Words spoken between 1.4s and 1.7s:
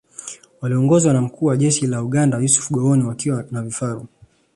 wa